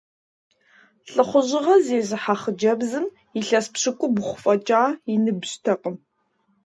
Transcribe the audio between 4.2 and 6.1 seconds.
фӏэкӏа и ныбжьтэкъым.